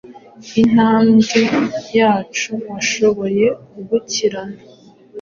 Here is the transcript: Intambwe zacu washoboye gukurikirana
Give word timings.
Intambwe 0.61 1.37
zacu 1.91 2.51
washoboye 2.67 3.45
gukurikirana 3.73 4.57